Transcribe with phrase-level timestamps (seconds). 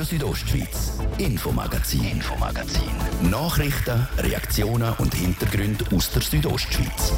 [0.00, 2.88] Radio Südostschweiz, Infomagazin, Infomagazin.
[3.30, 7.12] Nachrichten, Reaktionen und Hintergründe aus der Südostschweiz.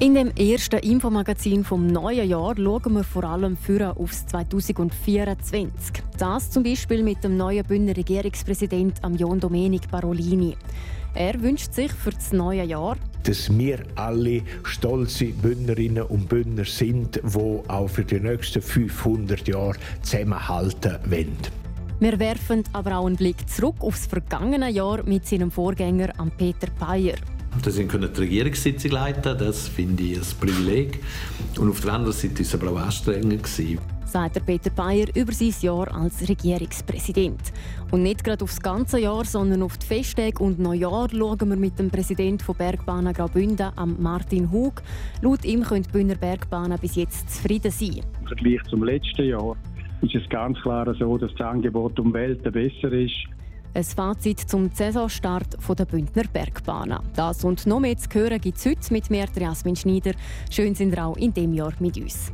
[0.00, 6.09] In dem ersten Infomagazin vom neuen Jahr schauen wir vor allem für aufs 2024.
[6.20, 10.54] Das zum Beispiel mit dem neuen Bündner Regierungspräsident Jon Domenic Barolini.
[11.14, 17.22] Er wünscht sich für das neue Jahr, dass wir alle stolze Bündnerinnen und Bündner sind,
[17.24, 17.38] die
[17.68, 21.38] auch für die nächsten 500 Jahre zusammenhalten wollen.
[22.00, 27.16] Wir werfen aber auch einen Blick zurück aufs vergangene Jahr mit seinem Vorgänger Peter Payer.
[27.64, 31.02] Dass ich die Regierungssitzung leiten das finde ich ein Privileg.
[31.58, 33.40] Und auf der anderen Seite war es aber auch anstrengend.
[34.10, 37.52] Sagt Peter Bayer über sein Jahr als Regierungspräsident.
[37.92, 41.78] Und nicht gerade aufs ganze Jahr, sondern auf die Festtage und Neujahr schauen wir mit
[41.78, 44.82] dem Präsidenten von Bergbahnen Graubünden, Martin Hug.
[45.22, 48.00] Laut ihm können die Bühner Bergbahnen bis jetzt zufrieden sein.
[48.20, 49.56] Im Vergleich zum letzten Jahr
[50.02, 53.14] ist es ganz klar so, dass das Angebot um Welten besser ist.
[53.74, 56.98] Ein Fazit zum Saisonstart der Bündner Bergbahnen.
[57.14, 60.14] Das und noch mehr zu hören gibt es heute mit mir, Jasmin Schneider.
[60.50, 62.32] Schön sind ihr auch in diesem Jahr mit uns.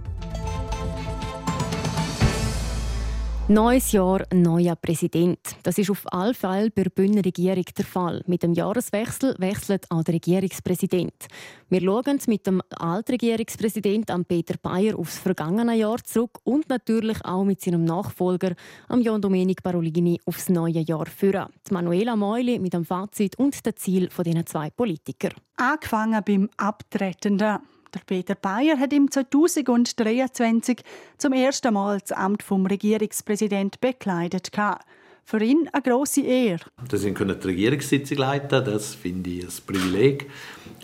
[3.49, 5.39] Neues Jahr, neuer Präsident.
[5.63, 8.21] Das ist auf alle Fälle bei der Bündner Regierung der Fall.
[8.27, 11.15] Mit dem Jahreswechsel wechselt auch der Regierungspräsident.
[11.69, 17.45] Wir schauen mit dem alten Regierungspräsident Peter Bayer aufs vergangene Jahr zurück und natürlich auch
[17.45, 18.57] mit seinem Nachfolger
[18.91, 21.47] Jon Domenic Barolini aufs neue Jahr führen.
[21.71, 25.31] Manuela Meuli mit dem Fazit und dem Ziel dieser zwei Politiker.
[25.57, 27.59] Angefangen beim Abtretenden.
[27.95, 30.83] Der Peter Bayer hat im 2023
[31.19, 34.51] zum ersten Mal das Amt vom Regierungspräsident bekleidet.
[35.25, 36.61] Für ihn eine grosse Ehre.
[36.89, 40.31] Dass ich die Regierungssitzung leiten das finde ich ein Privileg.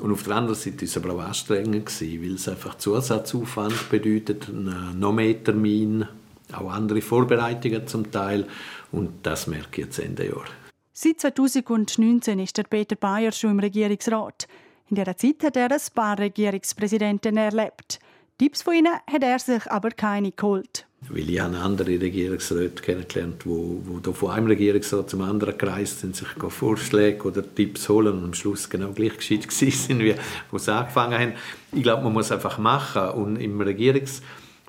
[0.01, 4.49] Und auf der anderen Seite war es aber auch anstrengend, weil es einfach Zusatzaufwand bedeutet,
[4.53, 6.09] noch mehr Termin,
[6.53, 8.49] auch andere Vorbereitungen zum Teil.
[8.91, 10.45] Und das merke ich jetzt Ende Jahr.
[10.93, 14.49] Seit 2019 ist der Peter Bayer schon im Regierungsrat.
[14.93, 17.99] In dieser Zeit hat er ein paar Regierungspräsidenten erlebt.
[18.37, 20.87] Tipps von ihnen hat er sich aber keine geholt.
[21.09, 26.15] Weil ich habe andere Regierungsräte kennengelernt, die, die von einem Regierungsrat zum anderen gereist sind,
[26.15, 30.15] sich Vorschläge oder Tipps holen und am Schluss genau gleich gescheit sind, wie
[30.51, 31.33] wo sie angefangen haben.
[31.73, 33.13] Ich glaube, man muss einfach machen.
[33.13, 34.21] Und im Regierungs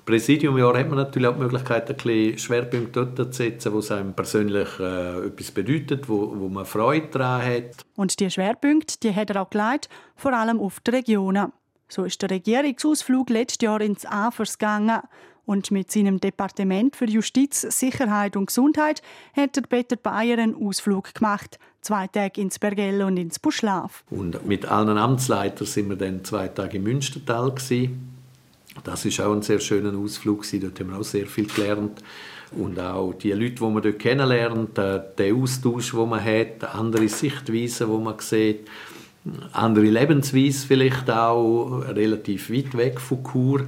[0.04, 3.90] Präsidiumjahr hat man natürlich auch die Möglichkeit, ein bisschen Schwerpunkte dort zu setzen, wo es
[3.90, 7.84] einem persönlich äh, etwas bedeutet, wo, wo man Freude daran hat.
[7.96, 11.52] Und die Schwerpunkte die hat er auch geleitet, vor allem auf die Regionen.
[11.88, 15.00] So ist der Regierungsausflug letztes Jahr ins Afers gegangen.
[15.46, 19.02] Und mit seinem Departement für Justiz, Sicherheit und Gesundheit
[19.36, 21.58] hat der Peter Bayer einen Ausflug gemacht.
[21.82, 24.04] Zwei Tage ins Bergell und ins Buschlaf.
[24.08, 27.50] Und mit allen Amtsleitern sind wir dann zwei Tage im Münstertal.
[27.50, 28.13] Gewesen.
[28.82, 30.44] Das ist auch ein sehr schöner Ausflug.
[30.60, 32.02] Dort haben wir auch sehr viel gelernt.
[32.52, 37.90] Und auch die Leute, die man dort kennenlernt, der Austausch, den man hat, andere Sichtweisen,
[37.90, 38.68] die man sieht,
[39.52, 43.66] andere Lebensweise vielleicht auch, relativ weit weg von Chur.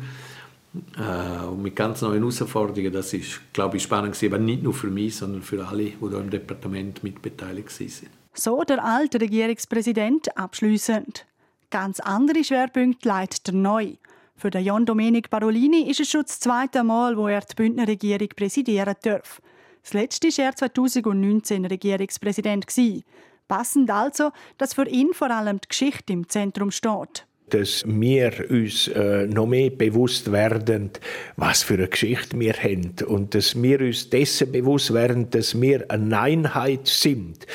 [0.99, 2.93] Äh, und mit ganz neuen Herausforderungen.
[2.93, 6.19] Das ist, glaube ich, spannend aber nicht nur für mich, sondern für alle, die hier
[6.19, 8.11] im Departement mitbeteiligt sind.
[8.35, 11.25] So der alte Regierungspräsident abschließend.
[11.71, 13.95] Ganz andere Schwerpunkte leitet der neu.
[14.39, 17.89] Für den Jon Domenic Barolini ist es schon das zweite Mal, wo er die Bündner
[17.89, 19.41] Regierung präsidieren darf.
[19.83, 22.67] Das letzte war er 2019 Regierungspräsident.
[23.49, 28.89] Passend also, dass für ihn vor allem die Geschichte im Zentrum steht dass wir uns
[28.89, 30.91] äh, noch mehr bewusst werden,
[31.37, 35.89] was für eine Geschichte wir haben und dass wir uns dessen bewusst werden, dass wir
[35.89, 37.47] eine Einheit sind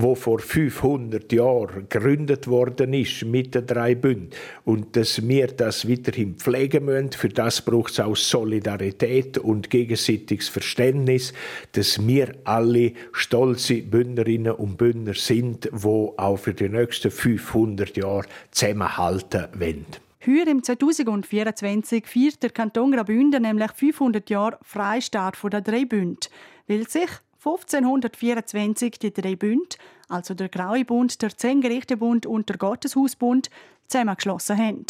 [0.00, 4.30] wo vor 500 Jahren gegründet worden ist mit den drei Bünden
[4.64, 7.10] und dass wir das weiterhin pflegen müssen.
[7.10, 11.32] Für das braucht es auch Solidarität und gegenseitiges Verständnis,
[11.72, 18.26] dass wir alle stolze Bündnerinnen und Bündner sind, wo auch für die nächsten 500 Jahre
[18.52, 19.86] zusammenhalten wollen.
[20.24, 26.28] Heuer im 2024 feiert der Kanton Graubünden nämlich 500 Jahre Freistaat der drei Bünden,
[26.68, 27.08] weil sich
[27.44, 33.50] 1524 die drei Bund, also der Graue Bund, der Zehngerichtebund und der Gotteshausbund,
[33.86, 34.86] zusammengeschlossen haben.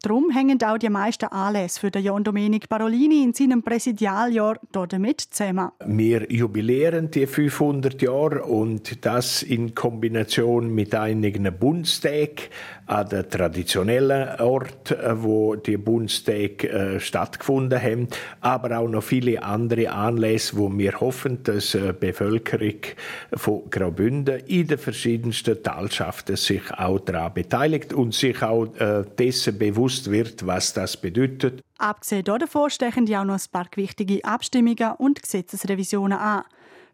[0.00, 5.72] Darum hängen auch die meisten Anlässe für John Domenic Parolini in seinem Präsidialjahr damit zusammen.
[5.84, 12.44] Wir jubilieren die 500 Jahre und das in Kombination mit einigen Bundestagen
[12.86, 18.08] an den traditionellen Ort, wo die Bundestage äh, stattgefunden haben,
[18.40, 22.80] aber auch noch viele andere Anlässe, wo wir hoffen, dass die Bevölkerung
[23.34, 29.58] von Graubünden in den verschiedensten Talschaften sich auch daran beteiligt und sich auch äh, dessen
[29.58, 31.62] bewusst wird, was das bedeutet.
[31.78, 36.44] Abgesehen davon stechen die auch noch ein paar wichtige Abstimmungen und Gesetzesrevisionen an.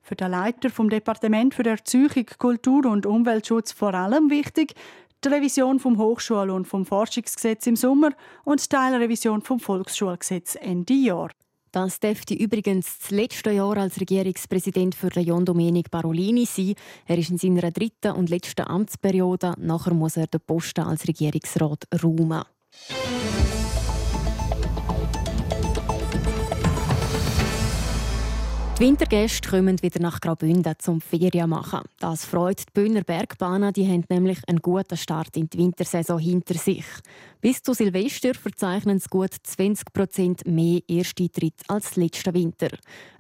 [0.03, 4.75] Für den Leiter vom Departement für Erziehung, Kultur und Umweltschutz vor allem wichtig,
[5.25, 8.11] die Revision vom Hochschul- und vom Forschungsgesetz im Sommer
[8.45, 11.31] und die Teilrevision vom Volksschulgesetz Ende Jahr.
[11.75, 16.75] Das dürfte übrigens das letzte Jahr als Regierungspräsident für John Domenic Barolini sein.
[17.05, 19.55] Er ist in seiner dritten und letzten Amtsperiode.
[19.59, 22.45] Nachher muss er den Posten als Regierungsrat räumen.
[28.77, 31.83] Die Wintergäste kommen wieder nach Graubünden zum Ferien machen.
[32.01, 36.55] Das freut die Bühner Bergbahnen, die haben nämlich einen guten Start in die Wintersaison hinter
[36.55, 36.85] sich.
[37.41, 42.71] Bis zu Silvester verzeichnen sie gut 20 Prozent mehr Ersteintritt als letzten Winter.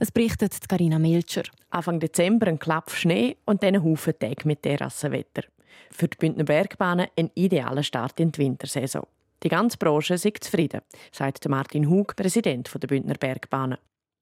[0.00, 1.44] Es berichtet Karina Melcher.
[1.70, 5.44] Anfang Dezember ein Klapp Schnee und dann ein Haufen Tage mit Terrassenwetter.
[5.92, 9.06] Für die Bündner Bergbahnen ein idealer Start in die Wintersaison.
[9.42, 10.80] Die ganze Branche ist zufrieden,
[11.12, 13.78] sagt Martin Hug, Präsident der Bündner Bergbahnen.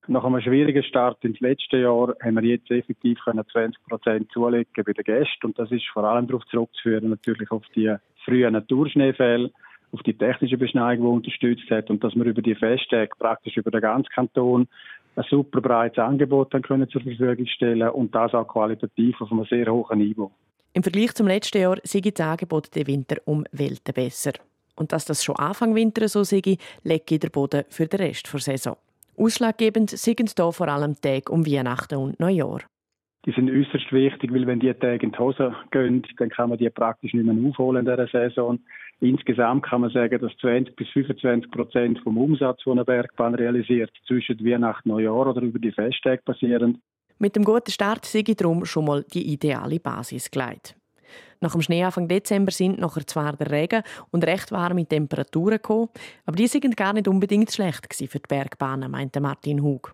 [0.09, 4.93] Nach einem schwierigen Start ins letzte Jahr haben wir jetzt effektiv 20 Prozent zulegen bei
[4.93, 5.47] den Gästen.
[5.47, 7.95] Und das ist vor allem darauf zurückzuführen, natürlich auf die
[8.25, 9.53] frühen Naturschneefälle,
[9.93, 13.71] auf die technische Beschneiung, die unterstützt hat und dass wir über die Festtage praktisch über
[13.71, 14.67] den ganzen Kanton
[15.15, 19.45] ein super breites Angebot dann können zur Verfügung stellen und das auch qualitativ auf einem
[19.45, 20.33] sehr hohen Niveau.
[20.73, 24.33] Im Vergleich zum letzten Jahr sind das Angebot den Winter um Welten besser.
[24.75, 28.41] Und dass das schon Anfang Winter so sei, legt der Boden für den Rest der
[28.41, 28.77] Saison.
[29.17, 32.61] Ausschlaggebend sind hier vor allem Tage um Weihnachten und Neujahr.
[33.25, 36.59] Die sind äußerst wichtig, weil wenn die Tage in die Hose gehen, dann kann man
[36.59, 38.59] die praktisch nicht mehr aufholen in dieser Saison.
[38.99, 43.93] Insgesamt kann man sagen, dass 20 bis 25 Prozent vom Umsatz, den eine Bergbahn realisiert,
[44.09, 46.81] zwischen Weihnachten und Neujahr oder über die Festtage passieren.
[47.19, 50.75] Mit dem guten Start sei darum schon mal die ideale Basis gelegt.
[51.43, 55.89] Nach dem Schnee Anfang Dezember sind nachher zwar der Regen und recht warme Temperaturen gekommen,
[56.25, 59.93] aber die sind gar nicht unbedingt schlecht für die Bergbahnen, meinte Martin Hug.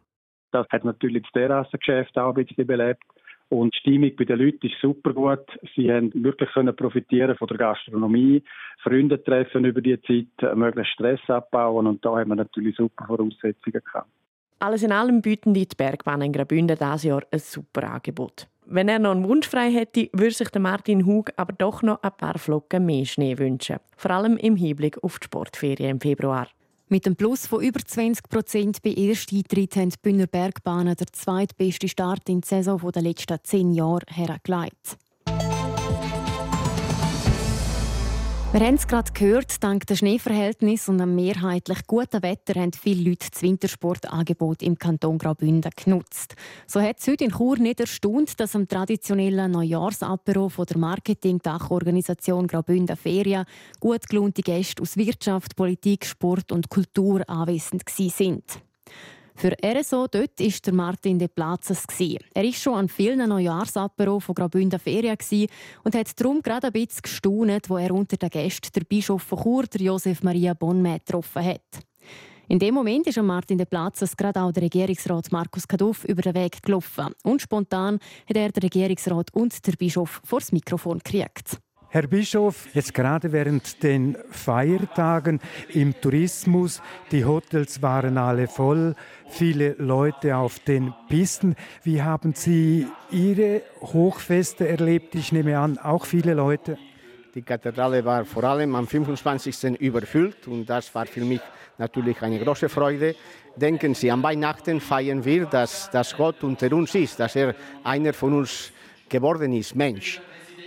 [0.52, 3.02] Das hat natürlich das Terrassengeschäft auch ein bisschen belebt.
[3.48, 5.46] Und die Stimmung bei den Leuten ist super gut.
[5.74, 8.42] Sie haben wirklich können profitieren von der Gastronomie,
[8.82, 13.80] Freunde treffen über die Zeit, möglichst Stress abbauen und da haben wir natürlich super Voraussetzungen
[13.82, 14.10] gehabt.
[14.58, 18.48] Alles in allem bieten die Bergbahnen in Graubünden dieses Jahr ein super Angebot.
[18.70, 22.12] Wenn er noch einen Wunsch frei hätte, würde sich Martin Hug aber doch noch ein
[22.12, 23.78] paar Flocken mehr Schnee wünschen.
[23.96, 26.48] Vor allem im Hinblick auf die Sportferien im Februar.
[26.90, 31.88] Mit einem Plus von über 20 Prozent bei Ersteintritt haben die Bühner Bergbahnen der zweitbeste
[31.88, 34.98] Start in der Saison der letzten zehn Jahre hergelegt.
[38.50, 43.10] Wir haben es gerade gehört, dank der Schneeverhältnis und einem mehrheitlich guten Wetter haben viele
[43.10, 46.34] Leute das Wintersportangebot im Kanton Graubünden genutzt.
[46.66, 52.46] So hat es heute in Chur nicht erstaunt, dass am traditionellen Neujahrsapero von der Marketing-Dachorganisation
[52.46, 53.44] Graubünden Ferien
[53.80, 58.42] gut gelohnte Gäste aus Wirtschaft, Politik, Sport und Kultur anwesend waren.
[59.38, 61.85] Für RSO dort war der Martin de Platzes.
[62.35, 65.17] Er war schon an vielen Neujahrsapero von Graubünden Ferien
[65.85, 69.40] und hat darum gerade ein bisschen gestaunet, wo er unter den Gästen der Bischof von
[69.40, 71.62] Chur, Josef Maria Bonmet, getroffen hat.
[72.49, 76.35] In dem Moment ist Martin de Platzes gerade auch der Regierungsrat Markus Kaduff über den
[76.35, 77.14] Weg gelaufen.
[77.23, 81.61] Und spontan hat er den Regierungsrat und der Bischof vor das Mikrofon gekriegt.
[81.90, 85.40] Herr Bischof, jetzt gerade während den Feiertagen
[85.71, 88.95] im Tourismus, die Hotels waren alle voll,
[89.30, 91.57] viele Leute auf den Pisten.
[91.83, 95.14] Wie haben Sie Ihre Hochfeste erlebt?
[95.14, 96.76] Ich nehme an, auch viele Leute.
[97.35, 99.80] Die Kathedrale war vor allem am 25.
[99.80, 101.40] überfüllt und das war für mich
[101.78, 103.14] natürlich eine große Freude.
[103.57, 108.12] Denken Sie, am Weihnachten feiern wir, dass, dass Gott unter uns ist, dass er einer
[108.12, 108.73] von uns
[109.09, 110.21] geworden ist, Mensch.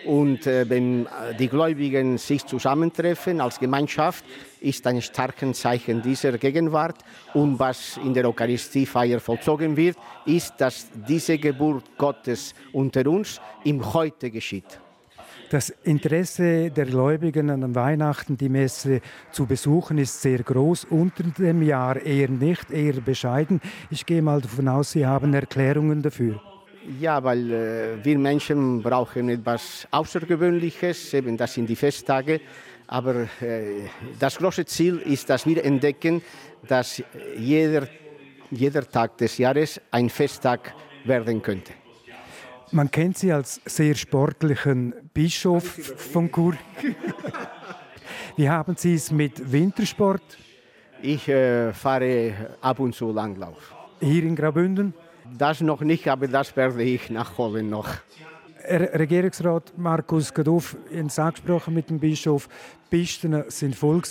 [0.06, 4.26] Und äh, wenn äh, die Gläubigen sich zusammentreffen als Gemeinschaft,
[4.60, 6.98] ist ein starkes Zeichen dieser Gegenwart.
[7.34, 13.94] Und was in der Eucharistiefeier vollzogen wird, ist, dass diese Geburt Gottes unter uns im
[13.94, 14.80] Heute geschieht.
[15.52, 20.86] Das Interesse der Gläubigen an Weihnachten die Messe zu besuchen ist sehr groß.
[20.86, 23.60] Unter dem Jahr eher nicht, eher bescheiden.
[23.90, 26.40] Ich gehe mal davon aus, Sie haben Erklärungen dafür.
[27.00, 32.42] Ja, weil äh, wir Menschen brauchen etwas Außergewöhnliches, eben das sind die Festtage.
[32.88, 33.88] Aber äh,
[34.20, 36.22] das große Ziel ist, dass wir entdecken,
[36.68, 37.02] dass
[37.38, 37.88] jeder,
[38.50, 40.74] jeder Tag des Jahres ein Festtag
[41.06, 41.74] werden könnte.
[42.72, 46.56] Man kennt Sie als sehr sportlichen Bischof von Chur.
[48.38, 50.38] Wie haben Sie es mit Wintersport?
[51.02, 53.76] Ich äh, fahre ab und zu Langlauf.
[54.00, 54.94] Hier in Graubünden?
[55.38, 57.88] Das noch nicht, aber das werde ich nachholen noch.
[58.70, 62.48] Regierungsrat Markus Gaduff, in angesprochen mit dem Bischof.
[62.92, 64.02] Die Pisten sind voll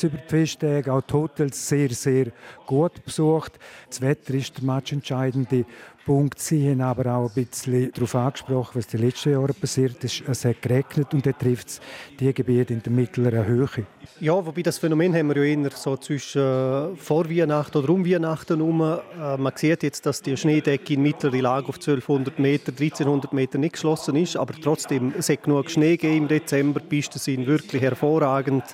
[0.89, 2.27] auch die Hotels sehr, sehr
[2.67, 3.59] gut besucht.
[3.89, 5.65] Das Wetter ist der matchentscheidende
[6.05, 6.39] Punkt.
[6.39, 10.23] Sie haben aber auch ein bisschen darauf angesprochen, was die letzten Jahre passiert ist.
[10.27, 11.81] Es hat geregnet und dann trifft es
[12.19, 13.87] die Gebiete in der mittleren Höhe.
[14.21, 18.05] Ja, wobei das Phänomen haben wir ja eher so zwischen äh, vor Weihnachten oder um
[18.05, 18.81] Weihnachten herum.
[18.81, 23.59] Äh, man sieht jetzt, dass die Schneedecke in mittlerer Lage auf 1200 Meter, 1300 Meter
[23.59, 26.81] nicht geschlossen ist, aber trotzdem es hat genug Schnee im Dezember.
[26.81, 28.65] Die Pisten sind wirklich hervorragend.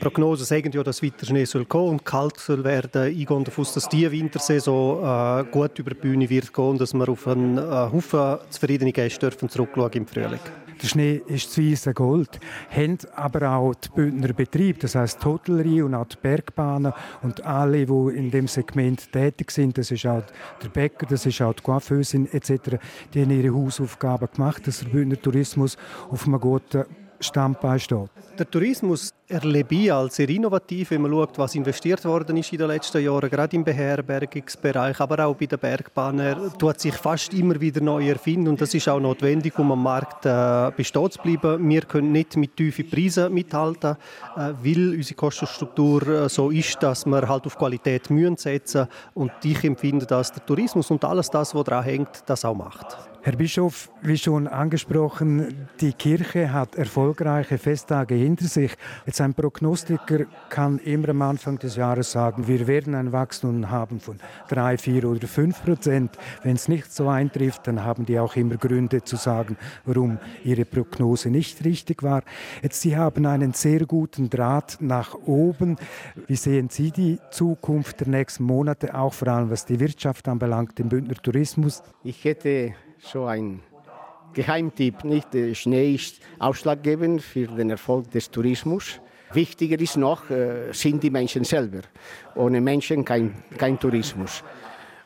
[0.00, 3.08] Prognosen sagen ja, dass weiter Schnee soll kommen und kalt soll werden.
[3.08, 6.80] Ich gehe davon aus, dass diese Wintersaison äh, gut über die Bühne wird gehen und
[6.80, 10.40] dass wir auf einen äh, Haufen zufriedene Gäste dürfen zurückschauen im Frühling.
[10.82, 12.40] Der Schnee ist zu weiße Gold.
[12.68, 17.44] Haben aber auch die Bündner Betriebe, das heißt die Hotellerie und auch die Bergbahnen und
[17.44, 20.22] alle, die in dem Segment tätig sind, das ist auch
[20.62, 22.78] der Bäcker, das ist auch die Coiffeusin etc.,
[23.12, 25.76] die haben ihre Hausaufgaben gemacht, dass der Bündner Tourismus
[26.10, 26.84] auf einem guten
[27.24, 28.10] Standbein steht.
[28.38, 32.58] Der Tourismus erlebe ich als sehr innovativ, wenn man schaut, was investiert worden ist in
[32.58, 36.26] den letzten Jahren, gerade im Beherbergungsbereich, aber auch bei den Bergbahnen.
[36.26, 39.82] Er tut sich fast immer wieder neu erfinden und das ist auch notwendig, um am
[39.82, 41.68] Markt äh, bestehen zu bleiben.
[41.68, 43.96] Wir können nicht mit tiefen Preisen mithalten,
[44.36, 49.32] äh, weil unsere Kostenstruktur äh, so ist, dass wir halt auf Qualität müssen setzen und
[49.42, 53.13] ich empfinde, dass der Tourismus und alles das, was daran hängt, das auch macht.
[53.26, 58.72] Herr Bischof, wie schon angesprochen, die Kirche hat erfolgreiche Festtage hinter sich.
[59.06, 63.98] Jetzt ein Prognostiker kann immer am Anfang des Jahres sagen, wir werden ein Wachstum haben
[63.98, 64.18] von
[64.50, 66.18] drei, vier oder fünf Prozent.
[66.42, 70.66] Wenn es nicht so eintrifft, dann haben die auch immer Gründe zu sagen, warum ihre
[70.66, 72.24] Prognose nicht richtig war.
[72.60, 75.76] Jetzt, Sie haben einen sehr guten Draht nach oben.
[76.26, 80.78] Wie sehen Sie die Zukunft der nächsten Monate, auch vor allem was die Wirtschaft anbelangt,
[80.78, 81.82] den Bündner Tourismus?
[82.02, 83.60] Ich hätte so ein
[84.32, 85.04] Geheimtipp.
[85.04, 85.32] Nicht?
[85.34, 89.00] Der Schnee ist ausschlaggebend für den Erfolg des Tourismus.
[89.32, 91.80] Wichtiger ist noch, äh, sind die Menschen selber.
[92.36, 94.42] Ohne Menschen kein, kein Tourismus.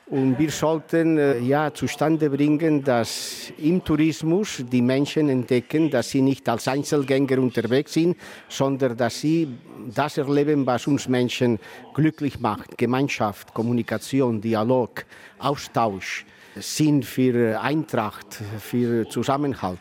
[0.07, 6.23] Und wir sollten äh, ja zustande bringen, dass im Tourismus die Menschen entdecken, dass sie
[6.23, 8.17] nicht als Einzelgänger unterwegs sind,
[8.49, 9.49] sondern dass sie
[9.95, 11.59] das erleben, was uns Menschen
[11.95, 12.77] glücklich macht.
[12.79, 15.05] Gemeinschaft, Kommunikation, Dialog,
[15.39, 16.25] Austausch.
[16.61, 19.81] Sinn für Eintracht, für Zusammenhalt.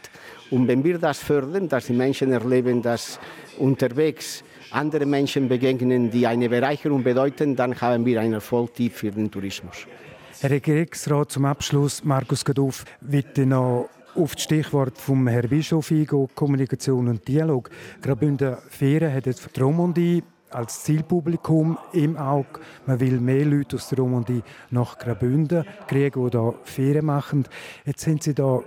[0.51, 3.19] Und wenn wir das fördern, dass die Menschen erleben, dass
[3.57, 9.31] unterwegs andere Menschen begegnen, die eine Bereicherung bedeuten, dann haben wir einen Erfolg für den
[9.31, 9.87] Tourismus.
[10.39, 16.27] Herr Regierungsrat, zum Abschluss, Markus Gaduff, bitte noch auf das Stichwort vom Herrn Bischof eingehen,
[16.35, 17.69] Kommunikation und Dialog.
[18.01, 22.59] Graubünden Ferien hat jetzt Romandie als Zielpublikum im Auge.
[22.85, 27.45] Man will mehr Leute aus der Romandie nach Graubünden kriegen, die hier Ferien machen.
[27.85, 28.61] Jetzt sind Sie da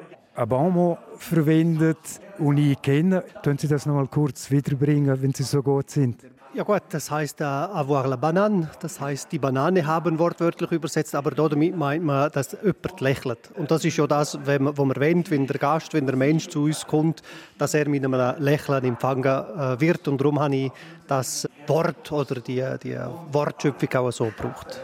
[0.47, 3.25] Bonmot verwendet, und ich kenne.
[3.43, 6.25] Können Sie das noch mal kurz wiederbringen, wenn Sie so gut sind?
[6.53, 11.15] Ja gut, das heißt äh, avoir la banane, das heißt die Banane haben wortwörtlich übersetzt,
[11.15, 13.53] aber damit meint man, dass jemand lächelt.
[13.57, 16.49] Und das ist ja das, was man, man wendet, wenn der Gast, wenn der Mensch
[16.49, 17.23] zu uns kommt,
[17.57, 20.09] dass er mit einem Lächeln empfangen äh, wird.
[20.09, 20.73] Und darum habe ich
[21.07, 22.99] das Wort oder die, die
[23.31, 24.81] Wortschöpfung auch so gebraucht.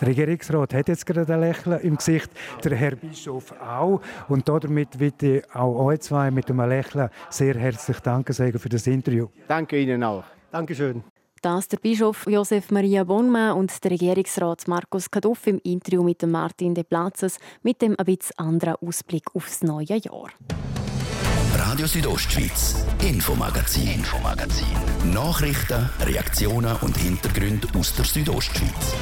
[0.00, 2.30] Der Regierungsrat hat jetzt gerade ein Lächeln im Gesicht,
[2.64, 4.00] der Herr Bischof auch.
[4.28, 8.84] Und damit bitte auch euch zwei mit einem Lächeln sehr herzlich Danke sagen für das
[8.88, 9.28] Interview.
[9.46, 10.24] Danke Ihnen auch.
[10.54, 11.02] Dankeschön.
[11.42, 16.74] Das der Bischof Josef Maria Bonma und der Regierungsrat Markus Kaduff im Interview mit Martin
[16.76, 20.30] de Platzes mit dem ein bisschen anderen Ausblick aufs neue Jahr.
[21.56, 24.76] Radio Südostschweiz, Infomagazin, Infomagazin.
[25.12, 28.94] Nachrichten, Reaktionen und Hintergründe aus der Südostschweiz.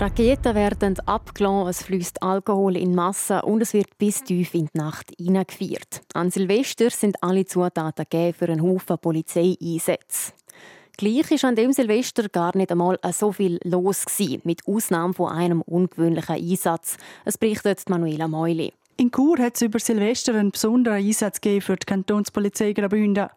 [0.00, 4.78] Raketen werden abgelassen, es fließt Alkohol in Massen und es wird bis tief in die
[4.78, 6.02] Nacht hineingefeiert.
[6.14, 10.34] An Silvester sind alle Zutaten gegeben für einen Haufen Polizeieinsätze.
[10.96, 15.32] Gleich ist an dem Silvester gar nicht einmal so viel los gewesen, mit Ausnahme von
[15.32, 16.96] einem ungewöhnlichen Einsatz.
[17.24, 18.72] Es berichtet Manuela Meuli.
[18.98, 23.30] In Chur hat es über Silvester einen besonderen Einsatz für die Kantonspolizei Graubünden.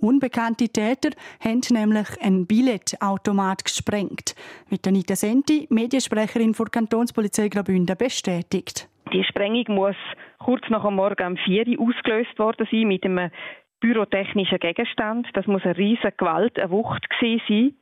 [0.00, 1.10] Unbekannte Täter
[1.40, 4.34] haben nämlich einen Billetautomat gesprengt,
[4.68, 8.88] wie Anita Senti, Mediensprecherin der Kantonspolizei Graubünden, bestätigt.
[9.12, 9.96] Die Sprengung muss
[10.38, 13.30] kurz nach dem Morgen um 4 Uhr ausgelöst worden sein mit einem
[13.80, 15.28] pyrotechnischen Gegenstand.
[15.34, 17.74] Das muss eine riesige Gewalt, eine Wucht sein.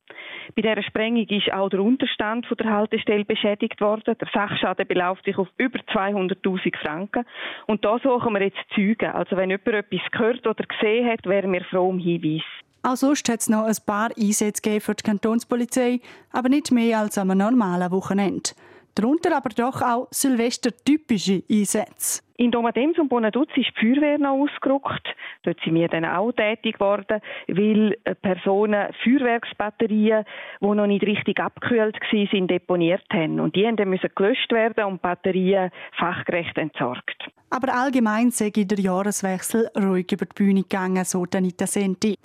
[0.54, 4.16] Bei dieser Sprengung ist auch der Unterstand von der Haltestelle beschädigt worden.
[4.20, 7.24] Der Sachschaden beläuft sich auf über 200.000 Franken.
[7.66, 9.10] Und da suchen wir jetzt Zeugen.
[9.10, 12.42] Also wenn jemand etwas gehört oder gesehen hat, wären wir froh um Hinweis.
[12.82, 16.00] Auch sonst hat es noch ein paar Einsätze für die Kantonspolizei,
[16.32, 18.50] aber nicht mehr als am normalen Wochenende.
[18.96, 22.22] Darunter aber doch auch Silvester-typische Einsätze.
[22.36, 25.06] In Domadems und Bonaduz ist die Feuerwehr noch ausgerückt.
[25.42, 30.24] Dort sind wir dann auch tätig geworden, weil Personen Feuerwerksbatterien,
[30.60, 33.40] die noch nicht richtig abgekühlt waren, deponiert haben.
[33.40, 37.30] Und die mussten gelöscht werden und Batterien fachgerecht entsorgt.
[37.50, 42.16] Aber allgemein sei der Jahreswechsel ruhig über die Bühne gegangen, so Danita Senti.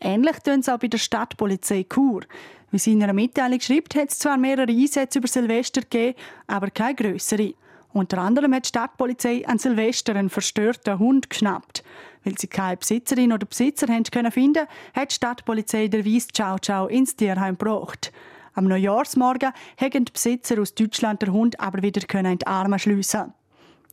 [0.00, 2.22] Ähnlich tun es auch bei der Stadtpolizei Chur.
[2.70, 6.70] Wie sie in einer Mitteilung schreibt, hat es zwar mehrere Einsätze über Silvester gegeben, aber
[6.70, 7.54] keine grössere.
[7.92, 11.82] Unter anderem hat die Stadtpolizei an Silvester einen verstörten Hund geschnappt.
[12.22, 16.86] Weil sie keine Besitzerin oder Besitzer können finden, hat die Stadtpolizei der Weiss Ciao Ciao
[16.86, 18.12] ins Tierheim gebracht.
[18.52, 23.32] Am Neujahrsmorgen haben die Besitzer aus Deutschland den Hund aber wieder in die Arme schliessen.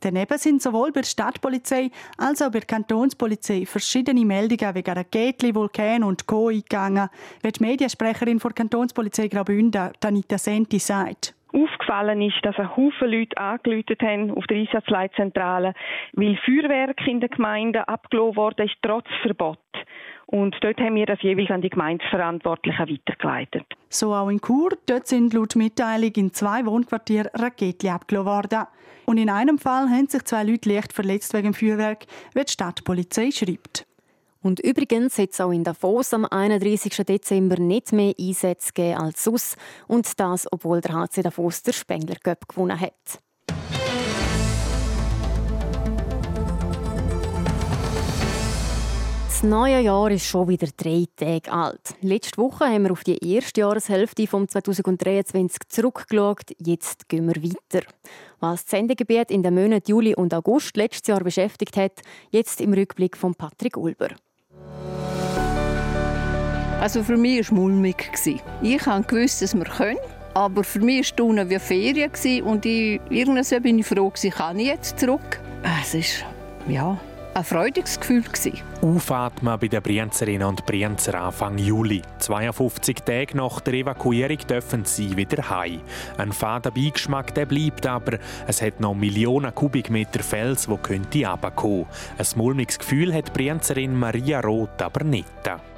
[0.06, 5.52] Daneben sind sowohl bei der Stadtpolizei als auch bei der Kantonspolizei verschiedene Meldungen wegen Raketli,
[5.52, 6.46] Vulkan und Co.
[6.46, 7.08] eingegangen,
[7.42, 11.35] wie die Mediensprecherin der Kantonspolizei Graubünden, Danita Senti, sagt.
[11.52, 15.74] Aufgefallen ist, dass ein Haufen Leute angeläutet haben auf der Einsatzleitzentrale,
[16.12, 19.58] weil Feuerwerk in den Gemeinden abgelassen worden ist, trotz Verbot.
[20.26, 23.64] Und dort haben wir das jeweils an die Gemeindeverantwortlichen weitergeleitet.
[23.88, 24.70] So auch in Chur.
[24.86, 28.66] Dort sind laut Mitteilung in zwei Wohnquartieren Raketen abgelassen worden.
[29.04, 33.30] Und in einem Fall haben sich zwei Leute leicht verletzt wegen Feuerwerk, wie die Stadtpolizei
[33.30, 33.86] schreibt.
[34.46, 37.04] Und übrigens hat es auch in Davos am 31.
[37.04, 39.56] Dezember nicht mehr Einsätze gegeben als sonst.
[39.88, 42.92] Und das, obwohl der HC Davos der Spengler Cup gewonnen hat.
[49.26, 51.96] Das neue Jahr ist schon wieder drei Tage alt.
[52.00, 56.52] Letzte Woche haben wir auf die erste Jahreshälfte von 2023 zurückgeschaut.
[56.64, 57.84] Jetzt gehen wir weiter.
[58.38, 62.00] Was das Sendegebiet in den Monaten Juli und August letztes Jahr beschäftigt hat,
[62.30, 64.10] jetzt im Rückblick von Patrick Ulber.
[66.80, 68.10] Also für mich war es mulmig.
[68.62, 69.96] Ich wusste, dass wir können.
[70.34, 72.10] Aber für mich war es wie Ferien
[72.44, 75.40] und ich, irgendwann bin ich froh, ich jetzt zurück.
[75.82, 76.24] Es ist,
[76.68, 76.98] ja,
[77.34, 78.22] ein freudiges Gefühl.
[78.82, 82.02] Aufatmen bei den Brienzerinnen und Brienzer Anfang Juli.
[82.18, 85.80] 52 Tage nach der Evakuierung dürfen sie wieder heim.
[86.18, 88.18] Ein fader Beigeschmack der bleibt aber.
[88.46, 91.86] Es hat noch Millionen Kubikmeter Fels, wo könnte runterkommen.
[92.18, 95.26] Ein mulmiges Gefühl hat Brienzerin Maria Roth aber nicht.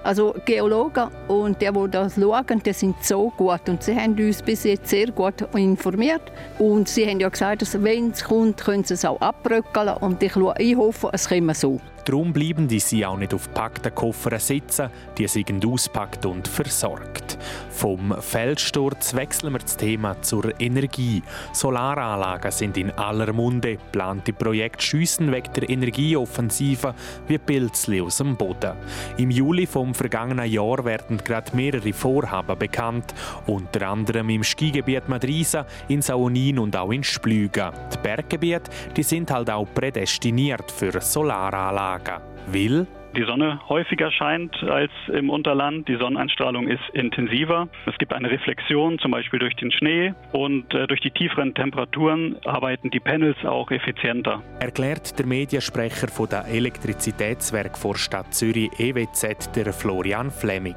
[0.03, 4.43] Also Geologen und die, die das schauen, die sind so gut und sie haben uns
[4.43, 6.23] bis jetzt sehr gut informiert
[6.59, 10.23] und sie haben ja gesagt, dass wenn es kommt, können sie es auch abbröckeln und
[10.23, 11.81] ich, ich hoffe, es kommt so.
[12.09, 17.37] Darum bleiben die sie auch nicht auf packten Koffern sitzen, die sind auspackt und versorgt.
[17.69, 21.23] Vom Feldsturz wechseln wir das Thema zur Energie.
[21.53, 23.77] Solaranlagen sind in aller Munde.
[23.93, 26.95] Plante Projekte schiessen wegen der Energieoffensive
[27.27, 28.73] wie Pilzli aus dem Boden.
[29.19, 33.15] Im Juli vom vergangenen Jahr werden gerade mehrere Vorhaben bekannt,
[33.47, 37.71] unter anderem im Skigebiet Madrisa, in Saunin und auch in Splügen.
[37.93, 41.98] Die Berggebiete die sind halt auch prädestiniert für Solaranlagen.
[41.99, 42.23] Lager.
[42.53, 45.89] Will die Sonne häufiger scheint als im Unterland.
[45.89, 47.69] Die Sonneneinstrahlung ist intensiver.
[47.87, 50.13] Es gibt eine Reflexion, zum Beispiel durch den Schnee.
[50.33, 54.43] Und äh, durch die tieferen Temperaturen arbeiten die Panels auch effizienter.
[54.61, 60.77] Erklärt der Mediensprecher von der Elektrizitätswerk vor Stadt Zürich EWZ, der Florian Flemmig.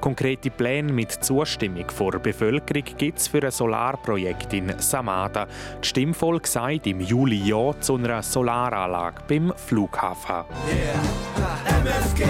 [0.00, 5.46] Konkrete Pläne mit Zustimmung der Bevölkerung gibt es für ein Solarprojekt in Samada.
[5.82, 10.44] Die Stimmvolk sagt im Juli Ja zu einer Solaranlage beim Flughafen.
[10.70, 11.69] Yeah.
[11.82, 12.26] MFG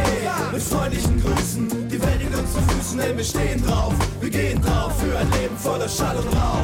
[0.53, 1.89] mit freundlichen Grüßen.
[1.89, 3.95] Die Welt liegt uns zu Füßen, ey, wir stehen drauf.
[4.21, 6.63] Wir gehen drauf für ein Leben voller Schall und Rauch.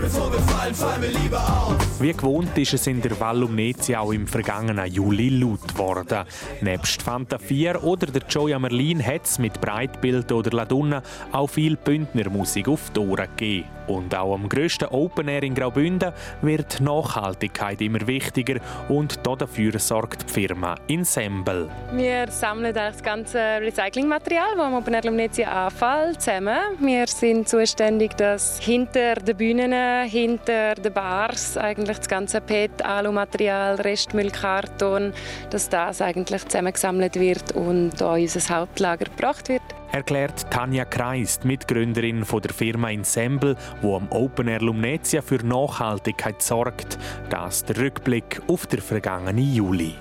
[0.00, 1.76] Bevor wir fallen, fallen wir lieber auf.
[2.00, 6.24] Wie gewohnt ist es in der Val Umnezia auch im vergangenen Juli laut geworden.
[6.60, 11.76] Nebst Fanta 4 oder der Joya Merlin hat es mit Breitbild oder Ladunna auch viel
[11.76, 13.68] Bündnermusik auf die Ohren gegeben.
[13.86, 20.28] Und auch am grössten Open Air in Graubünden wird Nachhaltigkeit immer wichtiger und dafür sorgt
[20.28, 21.68] die Firma Ensemble.
[21.92, 26.58] Wir sammeln das ganze Recyclingmaterial, das am Open Air Lumnezia anfällt, zusammen.
[26.80, 33.76] Wir sind zuständig, dass hinter den Bühnen, hinter den Bars eigentlich das ganze PET, Alumaterial,
[33.76, 35.12] Restmüll, Karton,
[35.50, 39.62] dass das eigentlich zusammengesammelt wird und an unser Hauptlager gebracht wird.
[39.92, 45.44] Erklärt Tanja Kreis, die Mitgründerin von der Firma Ensemble, wo am Open Air Lumnezia für
[45.44, 46.98] Nachhaltigkeit sorgt.
[47.30, 49.94] Das der Rückblick auf den vergangenen Juli.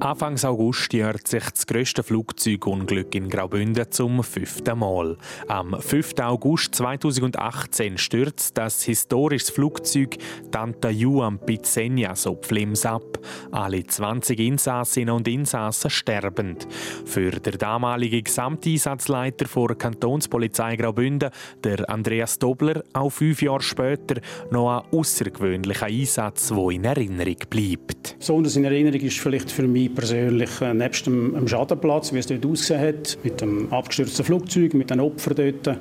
[0.00, 5.16] Anfangs August jährt sich das grösste Flugzeugunglück in Graubünden zum fünften Mal.
[5.48, 6.14] Am 5.
[6.20, 10.16] August 2018 stürzt das historische Flugzeug
[10.52, 13.18] Tanta Ju am Pizzenias auf Flims ab.
[13.50, 16.68] Alle 20 Insassinnen und Insassen sterbend.
[17.04, 21.30] Für den damaligen Gesamteinsatzleiter der Kantonspolizei Graubünden,
[21.64, 24.20] der Andreas Dobler, auch fünf Jahre später
[24.52, 28.16] noch ein außergewöhnlicher Einsatz, der in Erinnerung bleibt.
[28.16, 32.26] Besonders in Erinnerung ist vielleicht für mich persönlich äh, nebst dem, dem Schadenplatz, wie es
[32.26, 35.78] dort ausgesehen hat, mit dem abgestürzten Flugzeug, mit den Opfern dort,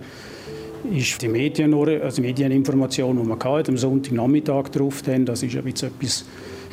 [0.92, 6.26] ist die Medien, also Medieninformation, die man hatte, am Sonntagnachmittag drauf, das ist ein etwas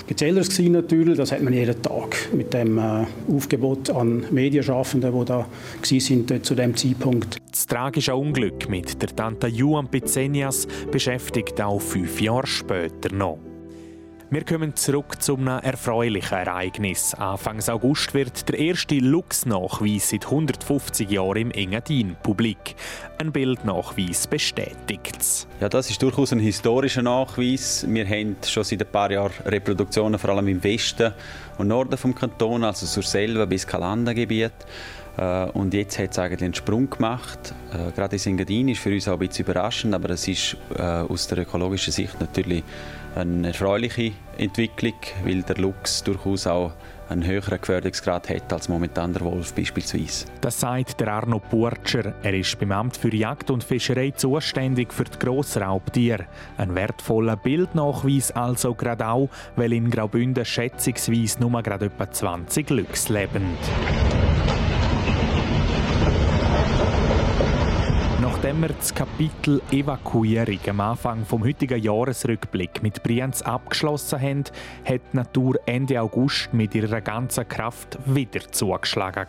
[0.05, 1.17] Spezielleres gewesen natürlich.
[1.17, 5.47] Das hat man jeden Tag mit dem äh, Aufgebot an Medienschaffenden, die da
[5.83, 7.39] sind zu dem Zeitpunkt.
[7.51, 13.39] Das tragische Unglück mit der Tante Juan Pizzenias beschäftigt auch fünf Jahre später noch.
[14.31, 17.15] Wir kommen zurück zu einem erfreulichen Ereignis.
[17.15, 22.75] Anfang August wird der erste Lux-Nachweis seit 150 Jahren im Engadin publik.
[23.19, 27.87] Ein Bildnachweis bestätigt Ja, das ist durchaus ein historischer Nachweis.
[27.89, 31.13] Wir haben schon seit ein paar Jahren Reproduktionen, vor allem im Westen
[31.59, 34.53] und Norden vom Kanton, also zur Selva bis Kalandengebiet.
[34.53, 37.55] Äh, und jetzt hat es eigentlich einen Sprung gemacht.
[37.73, 40.83] Äh, gerade in Engadin ist für uns auch ein bisschen überraschend, aber es ist äh,
[40.83, 42.65] aus der ökologischen Sicht natürlich
[43.15, 46.73] eine erfreuliche Entwicklung, weil der Luchs durchaus auch
[47.09, 50.27] einen höheren Gefährdungsgrad hat als momentan der Wolf beispielsweise.
[50.41, 52.15] Das sagt der Arno Burtscher.
[52.23, 56.27] Er ist beim Amt für Jagd und Fischerei zuständig für die Grossraubtiere.
[56.57, 63.09] Ein wertvoller Bildnachweis also gerade auch, weil in Graubünden schätzungsweise nur gerade etwa 20 Luchs
[63.09, 63.45] leben.
[68.45, 74.45] Nachdem wir das Kapitel Evakuierung am Anfang vom heutigen Jahresrückblick mit Brienz abgeschlossen haben,
[74.85, 79.25] hat die Natur Ende August mit ihrer ganzen Kraft wieder zugeschlagen.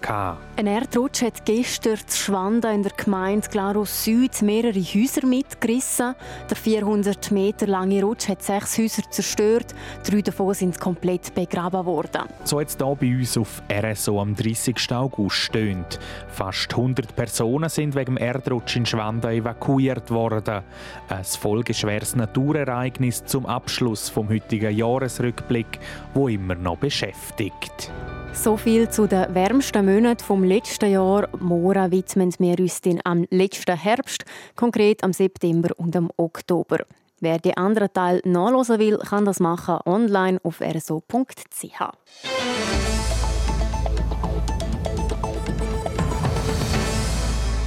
[0.57, 6.13] Ein Erdrutsch hat gestern zu Schwanda in der Gemeinde Glarus Süd mehrere Häuser mitgerissen.
[6.49, 9.73] Der 400 Meter lange Rutsch hat sechs Häuser zerstört,
[10.05, 12.23] drei davon sind komplett begraben worden.
[12.43, 14.75] So es hier bei uns auf RSO am 30.
[14.91, 15.99] August stöhnt.
[16.27, 20.63] Fast 100 Personen sind wegen dem Erdrutsch in Schwanda Rwanda evakuiert worden.
[21.09, 25.79] Ein folgeschweres Naturereignis zum Abschluss vom heutigen Jahresrückblick,
[26.13, 27.91] wo immer noch beschäftigt.
[28.33, 31.29] So viel zu den wärmsten Monaten vom letzten Jahr.
[31.39, 36.79] Morgen widmen wir uns den am letzten Herbst, konkret am September und am Oktober.
[37.21, 41.79] Wer die anderen Teil nachlesen will, kann das machen online auf rso.ch.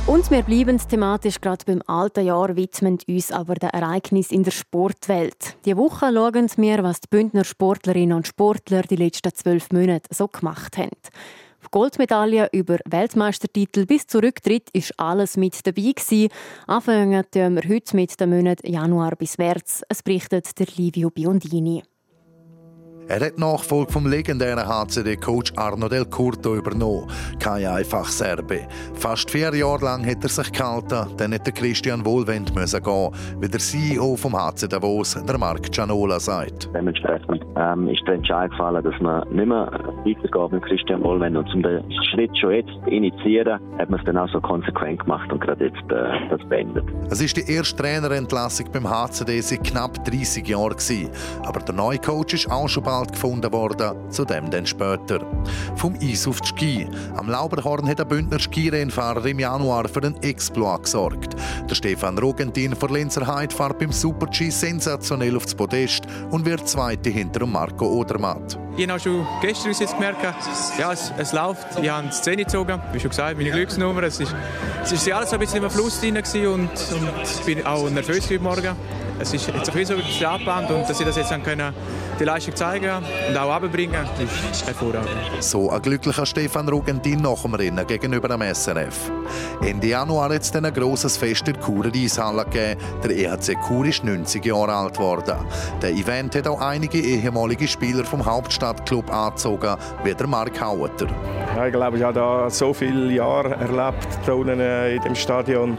[0.08, 4.52] Und wir bleiben thematisch gerade beim alten Jahr, widmen uns aber den Ereignissen in der
[4.52, 5.58] Sportwelt.
[5.66, 10.26] Die Woche schauen wir, was die Bündner Sportlerinnen und Sportler die letzten zwölf Monate so
[10.26, 10.96] gemacht haben.
[11.62, 15.92] Auf Goldmedaillen über Weltmeistertitel bis zu Rücktritt ist alles mit dabei.
[16.66, 19.82] Anfangen wir heute mit dem Monat Januar bis März.
[19.90, 21.82] Es berichtet der Livio Biondini.
[23.10, 27.10] Er hat die Nachfolge vom legendären HCD-Coach Arno Del Curto übernommen.
[27.40, 28.68] Kein einfach Serbe.
[28.92, 33.48] Fast vier Jahre lang hat er sich gehalten, dann hätte Christian Wohlwend müssen gehen, wie
[33.48, 36.68] der CEO vom HC Davos, der Marc Gianola, sagt.
[36.74, 39.70] Dementsprechend ähm, ist der Entscheid gefallen, dass man nicht mehr
[40.04, 41.38] weitergeht mit Christian Wohlwend.
[41.38, 45.00] Und um den Schritt schon jetzt zu initiieren, hat man es dann auch so konsequent
[45.00, 46.84] gemacht und gerade jetzt äh, das beendet.
[47.08, 50.68] Es ist die erste Trainerentlassung beim HCD seit knapp 30 Jahren.
[50.68, 51.08] Gewesen.
[51.44, 55.20] Aber der neue Coach ist auch schon bald Wald gefunden worden, zu dann später.
[55.76, 56.88] Vom Eis auf die Ski.
[57.16, 61.36] Am Lauberhorn hat der Bündner Skirennfahrer im Januar für einen Exploit gesorgt.
[61.70, 67.10] Der Stefan Rogentin von Lenzer Heid fährt beim Super-G sensationell aufs Podest und wird Zweite
[67.10, 68.58] hinter Marco Odermatt.
[68.76, 70.22] Ich habe schon gestern jetzt gemerkt,
[70.78, 71.78] ja, es, es läuft.
[71.80, 74.02] Ich habe die Szene gezogen, wie schon gesagt, meine Glücksnummer.
[74.02, 74.34] Es ist
[75.12, 76.70] alles ein bisschen im Fluss drin und, und
[77.22, 78.76] ich bin auch nervös heute Morgen.
[79.20, 81.74] Es ist jetzt ein bisschen so geplant und dass ich das jetzt dann können,
[82.20, 84.06] die Leistung zeigen und auch abbringen,
[84.50, 85.08] ist hervorragend.
[85.40, 89.10] So ein glücklicher Stefan Rugentin nach dem Rennen gegenüber dem SRF.
[89.60, 92.80] Ende Januar hat es dann ein grosses Fest in der Churer Eishalle gegeben.
[93.02, 95.36] Der EHC Chur ist 90 Jahre alt geworden.
[95.82, 101.08] Der Event hat auch einige ehemalige Spieler vom Hauptstadtclub angezogen, wie der Mark Haueter.
[101.56, 105.76] Ja, ich glaube, ich habe da so viele Jahre erlebt, hier in dem Stadion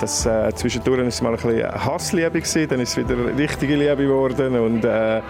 [0.00, 3.76] Das, äh, zwischendurch war es mal ein bisschen Hassliebe, gewesen, dann ist es wieder richtige
[3.76, 5.20] Liebe geworden und äh,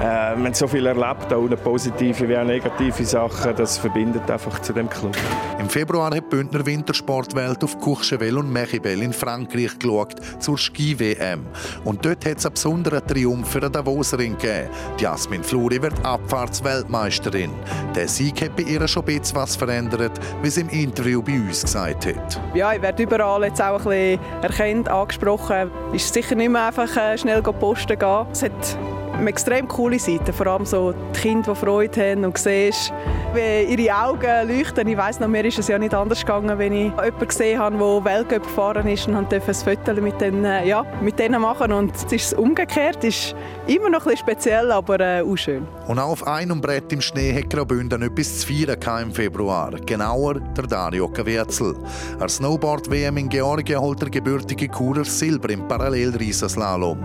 [0.00, 3.56] äh, wir haben so viel erlebt, auch positive wie auch negative Sachen.
[3.56, 5.16] Das verbindet einfach zu dem Club.
[5.58, 11.46] Im Februar hat die Bündner Wintersportwelt auf Courchevel und Mechibel in Frankreich geschaut zur Ski-WM.
[11.84, 14.68] Und dort hat es einen besonderen Triumph für den Davoserin gegeben.
[14.98, 17.50] Jasmin Fluri wird Abfahrtsweltmeisterin.
[17.94, 21.32] Der Sieg hat bei ihr schon ein bisschen was verändert, wie sie im Interview bei
[21.32, 22.40] uns gesagt hat.
[22.54, 25.70] Ja, ich werde überall jetzt auch ein bisschen erkannt, angesprochen.
[25.94, 28.26] Es ist sicher nicht mehr einfach äh, schnell posten gehen.
[28.32, 28.78] Es hat
[29.24, 32.92] extrem coole Seiten, vor allem so die Kinder, die Freude haben und siehst,
[33.34, 34.86] wie ihre Augen leuchten.
[34.88, 37.76] Ich weiss noch, mir ist es ja nicht anders gegangen, wenn ich jemanden gesehen habe,
[37.76, 41.72] der Weltcup gefahren ist und durfte ein Foto mit denen, äh, ja, mit denen machen
[41.72, 43.36] und es ist umgekehrt, es ist
[43.66, 45.66] immer noch ein bisschen speziell, aber äh, auch schön.
[45.86, 49.72] Und auch auf einem Brett im Schnee hat Graubünden etwas zu feiern im Februar.
[49.84, 51.74] Genauer der Dario Kawetzel.
[52.18, 56.98] An Snowboard-WM in Georgien holt der gebürtige Kurer Silber im Parallelriesenslalom.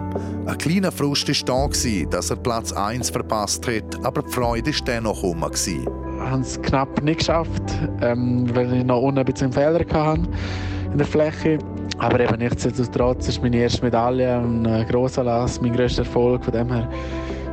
[0.45, 4.86] Ein kleiner Frust war da, dass er Platz 1 verpasst hat, aber die Freude war
[4.86, 5.45] dennoch herum.
[5.54, 5.88] Ich
[6.19, 7.63] habe es knapp nicht geschafft,
[8.02, 10.24] ähm, weil ich noch unten ein bisschen Fehler hatte
[10.91, 11.58] in der Fläche.
[11.97, 16.43] Aber eben nichtsdestotrotz ist meine erste Medaille ein grosser Lass, mein grösster Erfolg.
[16.43, 16.89] Von dem her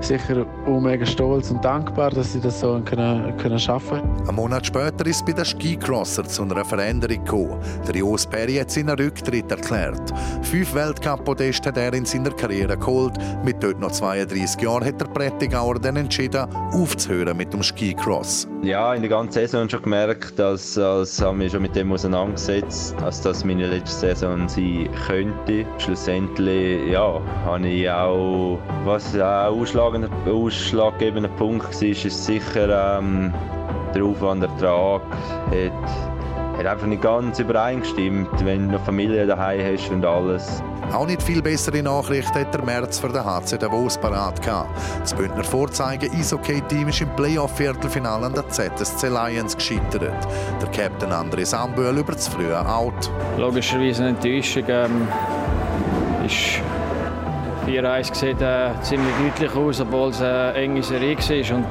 [0.01, 4.67] sicher auch mega stolz und dankbar, dass sie das so können, können schaffen Ein Monat
[4.67, 7.59] später ist bei den Skicrosser zu einer Veränderung gekommen.
[7.87, 10.13] Der Jos Perry hat seinen Rücktritt erklärt.
[10.43, 13.15] Fünf Weltcup-Podeste hat er in seiner Karriere geholt.
[13.45, 18.49] Mit dort noch 32 Jahren hat der Prättigauer dann entschieden, aufzuhören mit dem Skicross.
[18.63, 22.95] Ja, in der ganzen Saison schon gemerkt, dass, als haben wir schon mit dem auseinandergesetzt,
[23.01, 25.65] dass das meine letzte Saison sein könnte.
[25.79, 33.33] Schlussendlich, ja, habe ich auch, was auch ausschlagender, ausschlaggebender Punkt war, ist sicher ähm,
[33.95, 35.03] der Aufwandertrag.
[35.51, 40.63] Hat, hat einfach nicht ganz übereingestimmt, wenn du noch Familie daheim hast und alles.
[40.93, 44.71] Auch nicht viel bessere Nachricht hat der März für den HC Davos parat gehabt.
[45.01, 50.27] Das Bündner Vorzeigen Eishockey-Team ist im Playoff-Viertelfinale an der ZSC Lions gescheitert.
[50.61, 53.11] Der Captain André Sambühl über das frühe Out.
[53.37, 54.65] Logischerweise eine Enttäuschung.
[54.69, 55.09] Ähm,
[56.27, 56.61] ist
[57.69, 61.57] 4-1 sieht äh, ziemlich deutlich aus, obwohl es eine enge Serie war.
[61.57, 61.67] Und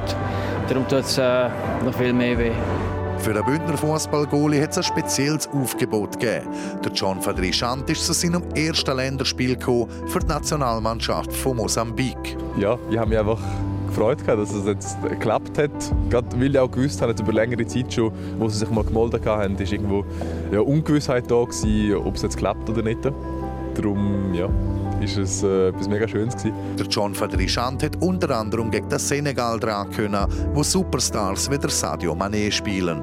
[0.68, 1.48] darum tut es äh,
[1.84, 2.52] noch viel mehr weh.
[3.18, 6.46] Für den Bündner Fußballgoalie hat es ein spezielles Aufgebot gegeben.
[6.84, 12.36] Der John Fadrichant ist zu seinem ersten Länderspiel gekommen für die Nationalmannschaft von Mosambik.
[12.56, 13.40] Ja, ich habe mich einfach
[13.88, 15.70] gefreut, dass es jetzt geklappt hat.
[16.10, 19.26] Gerade weil ich auch gewusst habe, über längere Zeit schon, wo sie sich mal gemeldet
[19.26, 20.04] haben, ist irgendwo
[20.52, 23.00] ja, Ungewissheit da gewesen, ob es jetzt klappt oder nicht.
[23.78, 24.50] Darum, ja,
[25.00, 26.52] ist es äh, etwas mega Schönes gewesen.
[26.76, 31.70] Der John Fadrichant hat unter anderem gegen das Senegal dran können, wo Superstars wie der
[31.70, 33.00] Sadio Mané spielen.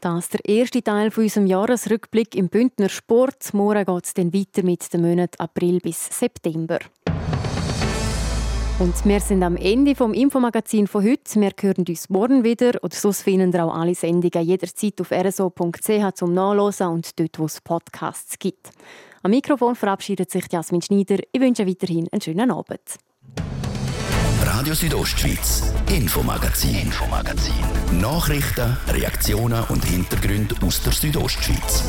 [0.00, 3.52] Das ist der erste Teil von unserem Jahresrückblick im Bündner Sport.
[3.52, 6.78] Morgen geht es dann weiter mit den Monaten April bis September.
[8.78, 11.40] Und wir sind am Ende vom Infomagazin von heute.
[11.40, 16.14] Wir hören uns morgen wieder oder sonst finden ihr auch alle Sendungen jederzeit auf rso.ch
[16.14, 18.70] zum Nachlesen und dort, wo es Podcasts gibt.
[19.22, 21.18] Am Mikrofon verabschiedet sich Jasmin Schneider.
[21.30, 22.80] Ich wünsche weiterhin einen schönen Abend.
[24.42, 27.52] Radio Südostschweiz, Infomagazin, Infomagazin.
[28.00, 31.84] Nachrichten, Reaktionen und Hintergründe aus der Südostschweiz.